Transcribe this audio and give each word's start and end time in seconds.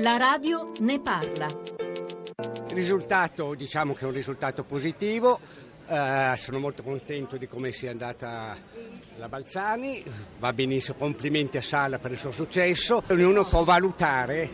La 0.00 0.16
radio 0.16 0.70
ne 0.78 1.00
parla. 1.00 1.46
Il 2.68 2.74
risultato 2.74 3.54
diciamo 3.54 3.94
che 3.94 4.02
è 4.02 4.04
un 4.04 4.12
risultato 4.12 4.62
positivo, 4.62 5.40
eh, 5.88 6.34
sono 6.36 6.60
molto 6.60 6.84
contento 6.84 7.36
di 7.36 7.48
come 7.48 7.72
sia 7.72 7.90
andata 7.90 8.56
la 9.16 9.28
Balzani, 9.28 10.04
va 10.38 10.52
benissimo, 10.52 10.96
complimenti 10.96 11.56
a 11.56 11.62
Sala 11.62 11.98
per 11.98 12.12
il 12.12 12.18
suo 12.18 12.30
successo, 12.30 13.02
ognuno 13.08 13.42
può 13.42 13.64
valutare 13.64 14.48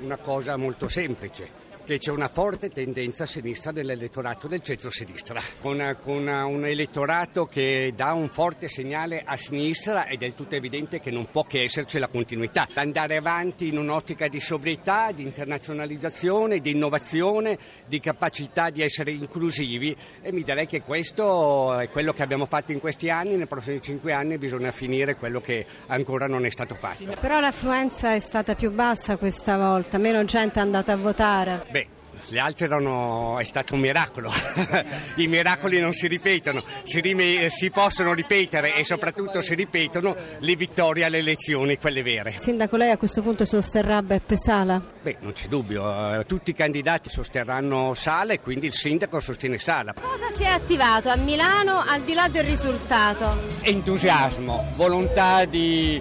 una 0.00 0.16
cosa 0.16 0.56
molto 0.56 0.88
semplice 0.88 1.66
che 1.88 1.96
c'è 1.96 2.10
una 2.10 2.28
forte 2.28 2.68
tendenza 2.68 3.22
a 3.22 3.26
sinistra 3.26 3.70
nell'elettorato 3.70 4.46
del 4.46 4.60
centro-sinistra, 4.60 5.40
con, 5.62 5.96
con, 6.02 6.26
un 6.26 6.66
elettorato 6.66 7.46
che 7.46 7.94
dà 7.96 8.12
un 8.12 8.28
forte 8.28 8.68
segnale 8.68 9.22
a 9.24 9.38
sinistra 9.38 10.06
ed 10.06 10.22
è 10.22 10.34
tutto 10.34 10.54
evidente 10.54 11.00
che 11.00 11.10
non 11.10 11.30
può 11.30 11.44
che 11.44 11.62
esserci 11.62 11.98
la 11.98 12.08
continuità. 12.08 12.68
Andare 12.74 13.16
avanti 13.16 13.68
in 13.68 13.78
un'ottica 13.78 14.28
di 14.28 14.38
sobrietà, 14.38 15.12
di 15.12 15.22
internazionalizzazione, 15.22 16.60
di 16.60 16.72
innovazione, 16.72 17.56
di 17.86 18.00
capacità 18.00 18.68
di 18.68 18.82
essere 18.82 19.12
inclusivi 19.12 19.96
e 20.20 20.30
mi 20.30 20.42
direi 20.42 20.66
che 20.66 20.82
questo 20.82 21.78
è 21.78 21.88
quello 21.88 22.12
che 22.12 22.22
abbiamo 22.22 22.44
fatto 22.44 22.70
in 22.70 22.80
questi 22.80 23.08
anni, 23.08 23.34
nei 23.38 23.46
prossimi 23.46 23.80
cinque 23.80 24.12
anni 24.12 24.36
bisogna 24.36 24.72
finire 24.72 25.16
quello 25.16 25.40
che 25.40 25.64
ancora 25.86 26.26
non 26.26 26.44
è 26.44 26.50
stato 26.50 26.74
fatto. 26.74 27.16
Però 27.18 27.40
l'affluenza 27.40 28.12
è 28.12 28.20
stata 28.20 28.54
più 28.54 28.70
bassa 28.72 29.16
questa 29.16 29.56
volta, 29.56 29.87
meno 29.96 30.22
gente 30.24 30.58
è 30.58 30.62
andata 30.62 30.92
a 30.92 30.96
votare. 30.96 31.64
Beh, 31.70 31.86
le 32.30 32.40
altre 32.40 32.66
erano, 32.66 33.38
è 33.38 33.44
stato 33.44 33.74
un 33.74 33.80
miracolo. 33.80 34.30
I 35.16 35.26
miracoli 35.26 35.80
non 35.80 35.92
si 35.92 36.06
ripetono, 36.06 36.62
si, 36.82 37.00
rime, 37.00 37.48
si, 37.48 37.70
possono 37.70 38.12
ripetere 38.12 38.74
e 38.74 38.84
soprattutto 38.84 39.40
si 39.40 39.54
ripetono 39.54 40.14
le 40.38 40.56
vittorie 40.56 41.04
alle 41.04 41.18
elezioni, 41.18 41.78
quelle 41.78 42.02
vere. 42.02 42.34
Sindaco, 42.38 42.76
lei 42.76 42.90
a 42.90 42.98
questo 42.98 43.22
punto 43.22 43.44
sosterrà 43.44 44.02
Beppe 44.02 44.36
Sala? 44.36 44.82
Beh, 45.00 45.16
non 45.20 45.32
c'è 45.32 45.46
dubbio, 45.46 46.20
eh, 46.20 46.24
tutti 46.26 46.50
i 46.50 46.54
candidati 46.54 47.08
sosterranno 47.08 47.94
Sala 47.94 48.32
e 48.32 48.40
quindi 48.40 48.66
il 48.66 48.72
sindaco 48.72 49.20
sostiene 49.20 49.58
Sala. 49.58 49.94
Cosa 49.94 50.30
si 50.34 50.42
è 50.42 50.48
attivato 50.48 51.08
a 51.08 51.16
Milano 51.16 51.82
al 51.86 52.02
di 52.02 52.14
là 52.14 52.28
del 52.28 52.44
risultato? 52.44 53.36
Entusiasmo, 53.62 54.70
volontà 54.74 55.44
di 55.44 56.00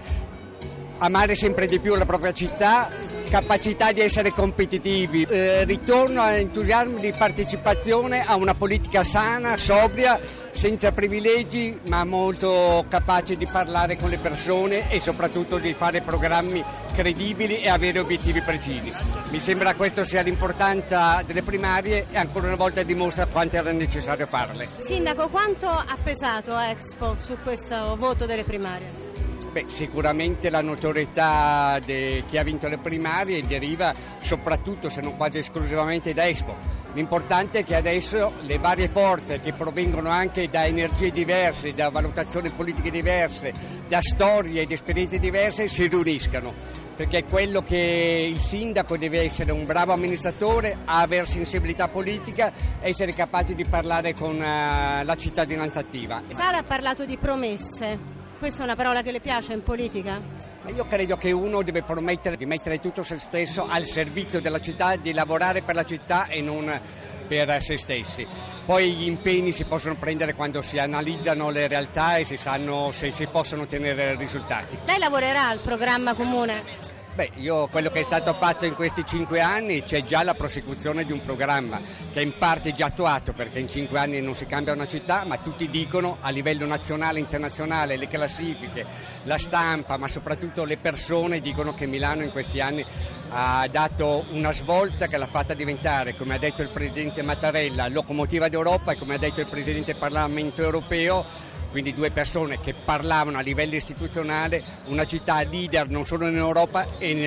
amare 1.00 1.36
sempre 1.36 1.68
di 1.68 1.80
più 1.80 1.96
la 1.96 2.06
propria 2.06 2.34
città 2.34 2.90
capacità 3.30 3.92
di 3.92 4.02
essere 4.02 4.32
competitivi, 4.32 5.24
eh, 5.24 5.64
ritorno 5.66 6.22
a 6.22 6.32
entusiasmo 6.32 6.98
di 6.98 7.14
partecipazione 7.16 8.26
a 8.26 8.36
una 8.36 8.56
politica 8.56 9.04
sana, 9.04 9.58
sobria, 9.58 10.20
senza 10.52 10.92
privilegi, 10.92 11.80
ma 11.88 12.04
molto 12.04 12.86
capace 12.90 13.36
di 13.36 13.46
parlare 13.46 13.96
con 13.96 14.10
le 14.10 14.18
persone 14.18 14.90
e 14.90 15.00
soprattutto 15.00 15.58
di 15.58 15.74
fare 15.74 16.02
programmi 16.02 16.64
credibili 16.94 17.62
e 17.62 17.70
avere 17.70 18.00
obiettivi 18.00 18.42
precisi. 18.42 18.92
Mi 19.30 19.40
sembra 19.40 19.76
questo 19.76 20.04
sia 20.04 20.22
l'importanza 20.22 21.22
delle 21.24 21.44
primarie 21.44 22.08
e 22.10 22.18
ancora 22.18 22.48
una 22.48 22.56
volta 22.56 22.82
dimostra 22.82 23.28
quanto 23.28 23.56
era 23.56 23.72
necessario 23.72 24.26
farle. 24.26 24.68
Sindaco, 24.78 25.28
quanto 25.28 25.68
ha 25.68 25.98
pesato 26.02 26.58
Expo 26.58 27.16
su 27.20 27.38
questo 27.44 27.96
voto 27.98 28.26
delle 28.26 28.44
primarie? 28.44 29.07
Beh, 29.58 29.66
sicuramente 29.70 30.52
la 30.52 30.62
notorietà 30.62 31.80
di 31.84 32.24
chi 32.28 32.38
ha 32.38 32.44
vinto 32.44 32.68
le 32.68 32.78
primarie 32.78 33.44
deriva 33.44 33.92
soprattutto, 34.20 34.88
se 34.88 35.02
non 35.02 35.18
quasi 35.18 35.40
esclusivamente, 35.40 36.14
da 36.14 36.28
Expo. 36.28 36.54
L'importante 36.94 37.60
è 37.60 37.64
che 37.64 37.74
adesso 37.74 38.34
le 38.42 38.60
varie 38.60 38.88
forze 38.88 39.40
che 39.42 39.54
provengono 39.54 40.10
anche 40.10 40.48
da 40.48 40.68
energie 40.68 41.10
diverse, 41.10 41.74
da 41.74 41.90
valutazioni 41.90 42.52
politiche 42.52 42.92
diverse, 42.92 43.52
da 43.88 44.00
storie 44.00 44.62
ed 44.62 44.72
esperienze 44.72 45.18
diverse 45.18 45.68
si 45.68 45.88
riuniscano 45.88 46.86
perché 46.96 47.20
è 47.20 47.26
quello 47.26 47.62
che 47.62 48.28
il 48.32 48.40
sindaco 48.40 48.98
deve 48.98 49.22
essere 49.22 49.52
un 49.52 49.66
bravo 49.66 49.94
amministratore, 49.94 50.78
avere 50.86 51.26
sensibilità 51.26 51.88
politica, 51.88 52.52
essere 52.80 53.14
capace 53.14 53.54
di 53.54 53.66
parlare 53.66 54.16
con 54.16 54.36
uh, 54.36 55.04
la 55.04 55.16
cittadinanza 55.16 55.80
attiva. 55.80 56.24
Sara 56.32 56.58
ha 56.58 56.64
parlato 56.64 57.06
di 57.06 57.16
promesse. 57.18 58.17
Questa 58.38 58.62
è 58.62 58.64
una 58.66 58.76
parola 58.76 59.02
che 59.02 59.12
le 59.12 59.20
piace 59.20 59.54
in 59.54 59.64
politica? 59.64 60.22
Io 60.68 60.86
credo 60.88 61.18
che 61.18 61.32
uno 61.32 61.64
deve 61.64 61.82
promettere 61.82 62.38
di 62.38 62.46
mettere 62.46 62.80
tutto 62.80 63.02
se 63.02 63.18
stesso 63.18 63.66
al 63.68 63.84
servizio 63.84 64.40
della 64.40 64.60
città, 64.60 64.96
di 64.96 65.12
lavorare 65.12 65.64
per 65.64 65.74
la 65.74 65.84
città 65.84 66.28
e 66.28 66.40
non 66.42 66.80
per 67.28 67.60
se 67.62 67.78
stessi. 67.78 68.28
Poi 68.64 68.94
gli 68.94 69.08
impegni 69.08 69.52
si 69.52 69.64
possono 69.64 69.96
prendere 69.96 70.36
quando 70.36 70.62
si 70.62 70.78
analizzano 70.78 71.50
le 71.50 71.68
realtà 71.68 72.18
e 72.18 72.24
si 72.26 72.38
sanno 72.38 72.92
se 72.92 73.10
si 73.10 73.26
possono 73.26 73.64
ottenere 73.64 74.16
risultati. 74.16 74.78
Lei 74.86 75.00
lavorerà 75.00 75.48
al 75.48 75.60
programma 75.60 76.14
comune? 76.14 76.87
Beh, 77.18 77.32
io 77.38 77.66
quello 77.66 77.90
che 77.90 78.02
è 78.02 78.04
stato 78.04 78.32
fatto 78.36 78.66
in 78.66 78.76
questi 78.76 79.04
cinque 79.04 79.42
anni 79.42 79.82
c'è 79.82 80.04
già 80.04 80.22
la 80.22 80.36
prosecuzione 80.36 81.04
di 81.04 81.12
un 81.12 81.20
programma 81.20 81.80
che 82.12 82.20
è 82.20 82.24
in 82.24 82.38
parte 82.38 82.74
già 82.74 82.86
attuato 82.86 83.34
perché 83.34 83.58
in 83.58 83.68
cinque 83.68 83.98
anni 83.98 84.22
non 84.22 84.36
si 84.36 84.46
cambia 84.46 84.74
una 84.74 84.86
città, 84.86 85.24
ma 85.26 85.40
tutti 85.40 85.68
dicono 85.68 86.18
a 86.22 86.30
livello 86.30 86.68
nazionale 86.68 87.18
e 87.18 87.22
internazionale, 87.22 87.98
le 87.98 88.08
classifiche, 88.08 88.86
la 89.24 89.40
stampa, 89.40 89.98
ma 89.98 90.08
soprattutto 90.08 90.64
le 90.64 90.78
persone 90.78 91.40
dicono 91.40 91.74
che 91.74 91.88
Milano 91.88 92.22
in 92.22 92.32
questi 92.32 92.60
anni 92.60 92.86
ha 93.30 93.68
dato 93.68 94.26
una 94.34 94.54
svolta 94.54 95.08
che 95.08 95.18
l'ha 95.18 95.26
fatta 95.26 95.56
diventare, 95.56 96.16
come 96.16 96.36
ha 96.36 96.38
detto 96.38 96.62
il 96.62 96.70
Presidente 96.70 97.24
Mattarella, 97.24 97.88
locomotiva 97.88 98.48
d'Europa 98.48 98.92
e 98.92 98.96
come 98.96 99.16
ha 99.16 99.18
detto 99.18 99.42
il 99.42 99.48
Presidente 99.48 99.94
del 99.94 100.00
Parlamento 100.00 100.62
europeo 100.62 101.56
quindi 101.70 101.94
due 101.94 102.12
persone 102.12 102.60
che 102.60 102.74
parlavano 102.74 103.38
a 103.38 103.42
livello 103.42 103.76
istituzionale, 103.76 104.64
una 104.86 105.06
città 105.06 105.42
leader 105.44 105.90
non 105.90 106.06
solo 106.06 106.28
in 106.28 106.38
Europa 106.38 106.86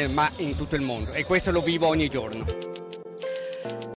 ma 0.08 0.30
in 0.36 0.56
tutto 0.56 0.76
il 0.76 0.82
mondo 0.82 1.12
e 1.12 1.24
questo 1.24 1.50
lo 1.50 1.60
vivo 1.60 1.86
ogni 1.86 2.08
giorno. 2.08 2.69